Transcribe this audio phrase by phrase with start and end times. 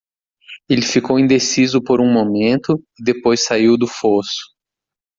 [0.67, 4.49] Ele ficou indeciso por um momento e depois saiu do fosso.